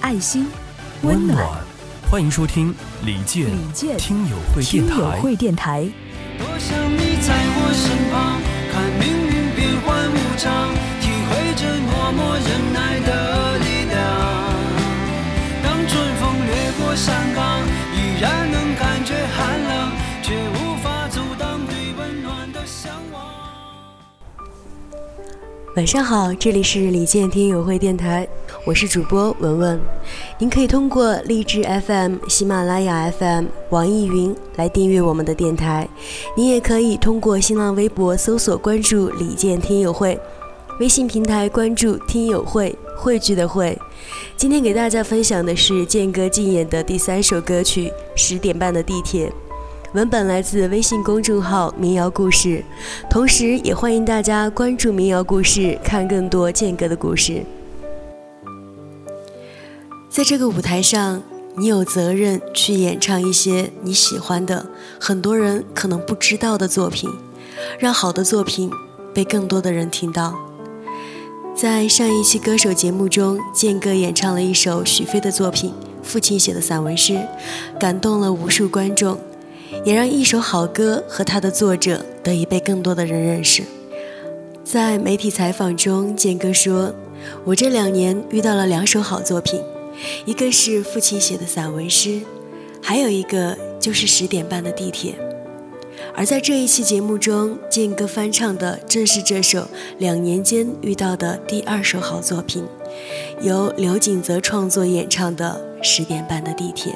[0.00, 0.46] 爱心，
[1.02, 1.36] 温暖。
[2.10, 4.96] 欢迎收听李健李健听友会电台。
[4.96, 5.88] 友会电台。
[6.38, 8.40] 多想你在我身旁，
[8.72, 10.72] 看命运变幻无常，
[25.78, 28.26] 晚上好，这里是李健听友会电台，
[28.66, 29.80] 我是主播文文。
[30.36, 35.88] 您可以通过荔枝 FM、喜马拉雅 FM、网易云来订阅我们的电台。
[36.36, 40.18] 您也可以通过新浪微博搜索关注李健听友会，
[40.80, 43.78] 微信平台关注听友会汇聚的汇。
[44.36, 49.28] 今天给大家分享的是健哥竞演的第三首歌曲《十点半的地铁》。
[49.94, 52.62] 文本来自微信公众号“民谣故事”，
[53.08, 57.42] 同时也欢迎大家关注“民谣故事”，看更多健哥的故事。
[60.10, 61.22] 在这个舞台上，
[61.54, 64.66] 你有责任去演唱一些你喜欢的、
[65.00, 67.08] 很多人可能不知道的作品，
[67.78, 68.70] 让好的作品
[69.14, 70.34] 被更多的人听到。
[71.56, 75.70] 在上一期歌手节目中，健哥演唱了一首许飞的作品
[76.02, 77.14] 《父亲写的散文诗》，
[77.80, 79.18] 感动了无数观众。
[79.84, 83.62] 也让一首好歌和它的作者得以被更多的人认识。
[84.64, 86.94] 在媒体采访中，健哥说
[87.44, 89.62] ：“我这两年遇到了两首好作品，
[90.26, 92.20] 一个是父亲写的散文诗，
[92.82, 95.14] 还有一个就是十点半的地铁。”
[96.14, 99.66] 而在这一期节目中，健哥翻唱的正是这首
[99.98, 102.64] 两年间遇到的第二首好作品，
[103.40, 106.92] 由刘锦泽创作演唱的《十点半的地铁》。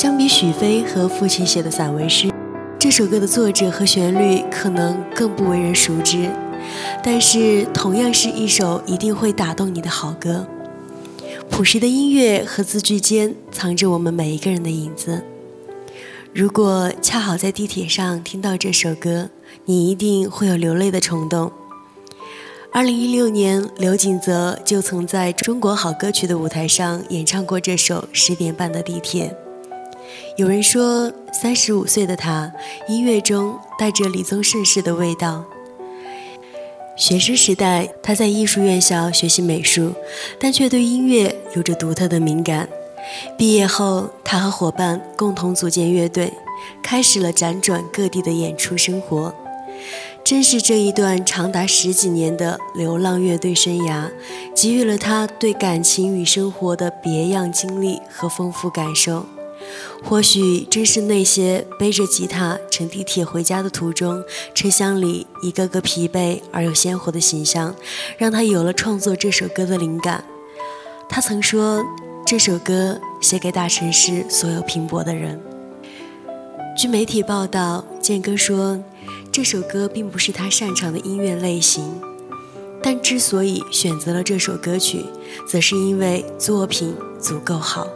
[0.00, 2.32] 相比许飞和父亲写的散文诗，
[2.78, 6.30] 这首歌的作者和旋律可能更不为人熟知，
[7.04, 10.46] 但是同样是一首一定会打动你的好歌。
[11.50, 15.22] 朴实的音乐和字句间藏着我们每一个人的影子。
[16.32, 19.28] 如果恰好在地铁上听到这首歌，
[19.66, 21.52] 你一定会有流泪的冲动。
[22.72, 29.36] 二零一六年，刘锦泽就曾在中国好歌曲的舞台上演唱过这首《十点半的地铁》。
[30.40, 32.50] 有人说，三十五岁的他，
[32.88, 35.44] 音乐中带着李宗盛式的味道。
[36.96, 39.92] 学生时代，他在艺术院校学习美术，
[40.38, 42.66] 但却对音乐有着独特的敏感。
[43.36, 46.32] 毕业后，他和伙伴共同组建乐队，
[46.82, 49.34] 开始了辗转各地的演出生活。
[50.24, 54.10] 正是这一段长达十几年的流浪乐队生涯，
[54.54, 59.26] 给予了他对感情与生活的别样经历和丰富感受。
[60.02, 67.74] 或许正是那些背着吉他乘地铁回家的途中，车厢里一个个疲惫而又鲜活的形象，
[68.18, 70.24] 让他有了创作这首歌的灵感。
[71.08, 71.84] 他曾说，
[72.24, 75.40] 这首歌写给大城市所有拼搏的人。
[76.78, 78.78] 据媒体报道，健哥说，
[79.32, 81.84] 这首歌并不是他擅长的音乐类型，
[82.82, 85.04] 但之所以选择了这首歌曲，
[85.46, 87.86] 则是因为作品足够好。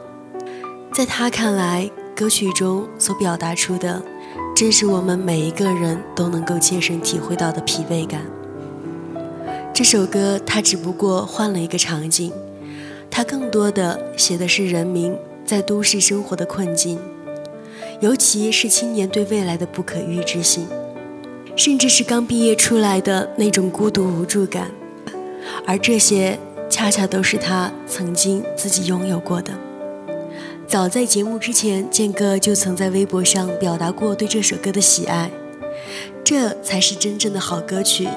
[0.94, 4.00] 在他看来，歌曲中所表达出的，
[4.54, 8.20] 正是我们每一个人都能够切身体会到的疲惫感。
[9.74, 12.30] 这首歌，它只不过换了一个场景，
[13.10, 16.96] 它更多的写的是人民在都市生活的困境，
[17.98, 20.64] 尤其是青年对未来的不可预知性，
[21.56, 24.70] 甚至是刚毕业出来的那种孤独无助感，
[25.66, 26.38] 而这些
[26.70, 29.50] 恰恰都是他曾经自己拥有过的。
[30.66, 35.30] 早在节目之前，健哥就曾在微博上表达过对这首歌的喜爱。
[36.24, 38.08] 这才是真正的好歌曲，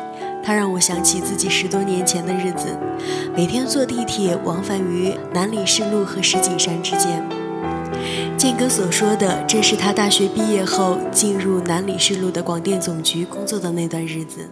[0.44, 2.68] 它让我想起自己十多年前的日子，
[3.36, 7.22] 每天坐地铁往返于南礼士路和石景山之间。
[8.38, 14.50] 健哥所说的，正是他大学毕业后进入南礼士路的广电总局工作的那段日子，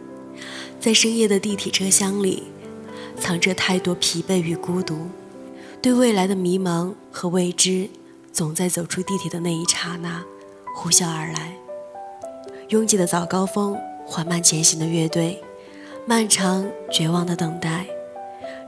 [0.79, 2.43] 在深夜的地铁车厢里，
[3.17, 5.07] 藏着太多疲惫与孤独。
[5.85, 7.87] 对未来的迷茫和未知，
[8.33, 10.25] 总在走出地铁的那一刹那
[10.73, 11.55] 呼啸而来。
[12.69, 15.39] 拥挤的早高峰，缓慢前行的乐队，
[16.07, 17.85] 漫长绝望的等待，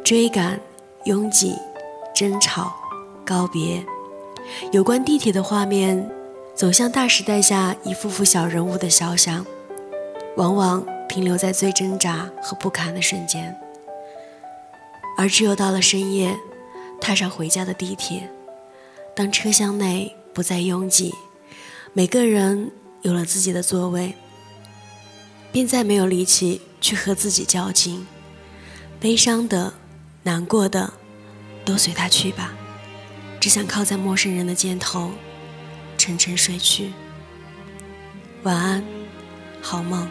[0.03, 0.59] 追赶、
[1.05, 1.55] 拥挤、
[2.13, 2.71] 争吵、
[3.25, 3.83] 告别。
[4.71, 6.07] 有关地铁的画面，
[6.53, 9.43] 走向大时代下一幅幅小人物的肖像，
[10.35, 13.57] 往往停留在最挣扎和不堪的瞬间。
[15.17, 16.37] 而只有到了深夜，
[16.99, 18.29] 踏上回家的地铁，
[19.15, 21.13] 当车厢内不再拥挤，
[21.93, 22.71] 每个人
[23.01, 24.13] 有了自己的座位，
[25.51, 28.05] 便再没有力气去和自己较劲。
[28.99, 29.73] 悲伤的、
[30.23, 30.93] 难过的，
[31.63, 32.53] 都随他去吧。
[33.39, 35.11] 只想靠在陌生人的肩头，
[35.97, 36.91] 沉沉睡去。
[38.43, 38.83] 晚安，
[39.61, 40.09] 好梦。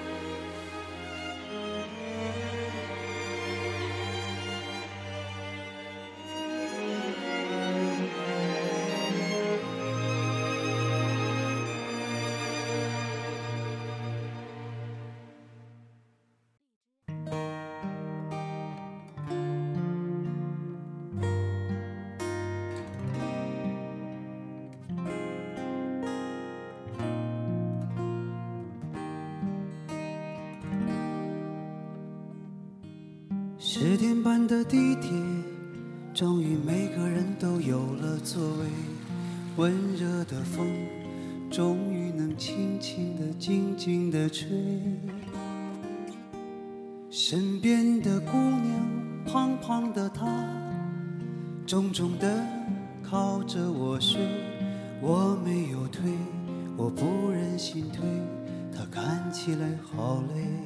[33.78, 35.11] 十点半的地铁，
[36.14, 38.64] 终于每个人都有了座位。
[39.58, 40.67] 温热的风，
[41.50, 44.49] 终于能轻轻地、静静地吹。
[47.11, 48.88] 身边的姑娘，
[49.26, 50.26] 胖胖的她，
[51.67, 52.46] 重重地
[53.02, 54.23] 靠着我睡。
[55.02, 56.00] 我没有推，
[56.78, 58.06] 我不忍心推，
[58.75, 60.65] 她看起来好累。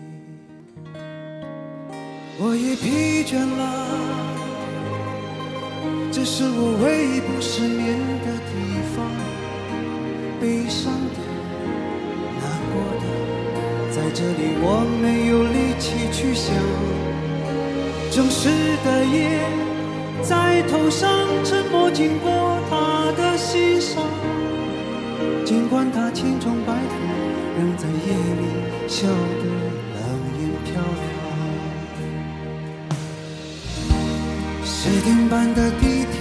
[2.43, 3.61] 我也疲倦了，
[6.11, 8.51] 这是我唯一不失眠的地
[8.95, 9.05] 方。
[10.41, 11.21] 悲伤的、
[12.41, 12.43] 难
[12.73, 13.05] 过的，
[13.91, 16.49] 在这里我没有力气去想。
[18.09, 18.49] 正式
[18.83, 19.45] 的夜
[20.23, 21.07] 在头上，
[21.45, 24.01] 沉默经过他的心上。
[25.45, 26.97] 尽管他千疮百孔，
[27.59, 28.43] 仍在夜里
[28.87, 29.70] 笑得
[34.83, 36.17] 十点半的地铁，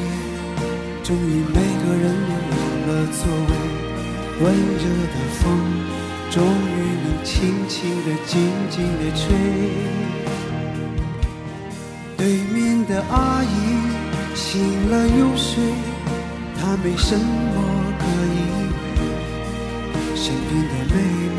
[1.02, 3.52] 终于每个人都有了座位。
[4.42, 4.44] 温
[4.76, 5.42] 热的风，
[6.30, 9.24] 终于能轻轻地、静静地吹。
[12.18, 12.20] 对
[12.52, 13.46] 面的阿姨
[14.34, 15.72] 醒了又睡，
[16.60, 17.56] 她没什么
[17.98, 18.04] 可
[18.36, 18.68] 以为。
[20.14, 21.00] 身边的妹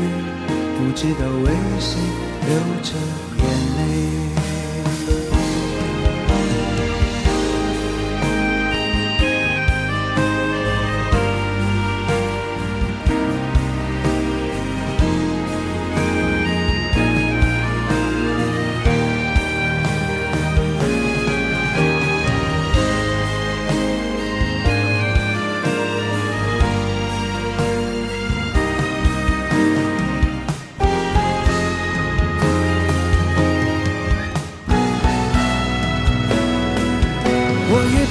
[0.76, 1.46] 不知道为
[1.78, 2.00] 谁
[2.48, 2.50] 流
[2.82, 2.90] 着
[3.38, 3.46] 眼
[3.78, 4.41] 泪。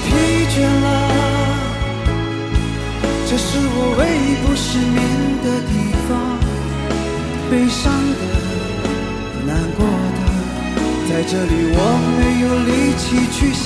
[0.04, 0.06] 疲
[0.52, 0.86] 倦了，
[3.28, 4.96] 这是我唯一不失眠
[5.44, 5.72] 的地
[6.08, 6.10] 方。
[7.50, 8.22] 悲伤的、
[9.46, 9.80] 难过
[10.16, 10.20] 的，
[11.08, 11.78] 在这里我
[12.16, 13.64] 没有力气去想。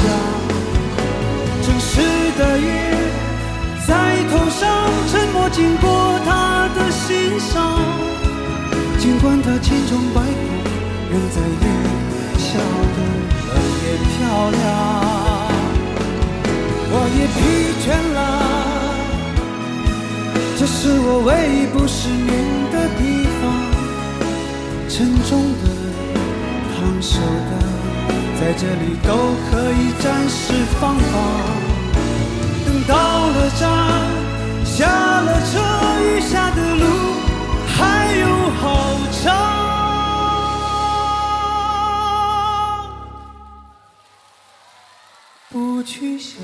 [1.63, 1.91] 城市
[2.39, 2.67] 的夜
[3.87, 3.91] 在
[4.31, 4.63] 头上，
[5.11, 5.85] 沉默经过
[6.25, 7.55] 他的心上。
[8.99, 10.27] 尽管他千疮百孔，
[11.11, 11.89] 仍在夜里
[12.39, 12.59] 笑
[12.95, 12.99] 得
[13.55, 14.17] 冷眼漂
[14.51, 15.16] 亮。
[17.07, 17.39] 我也疲
[17.87, 18.19] 倦了，
[20.59, 22.27] 这是我唯一不失眠
[22.73, 23.43] 的地方。
[24.89, 25.31] 沉重
[25.63, 25.65] 的、
[26.75, 27.53] 烫手的，
[28.41, 29.09] 在这里都
[29.47, 31.15] 可以暂时放放。
[32.65, 32.93] 等到
[33.29, 33.63] 了站，
[34.65, 34.75] 下
[35.21, 35.63] 了车，
[36.03, 36.85] 余下的路
[37.69, 37.79] 还
[38.19, 38.27] 有
[38.61, 39.56] 好长。
[45.87, 46.43] 去想，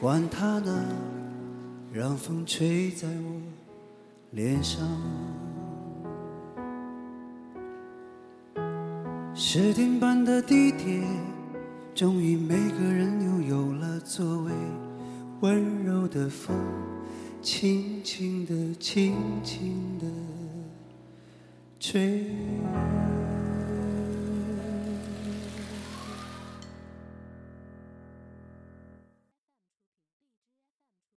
[0.00, 0.86] 管他呢，
[1.92, 3.42] 让风吹在我
[4.30, 4.86] 脸上。
[9.34, 11.02] 十点半的地铁，
[11.92, 14.52] 终于每个人又有了座位，
[15.40, 16.56] 温柔的风，
[17.42, 20.06] 轻轻地，轻轻地
[21.80, 22.24] 吹。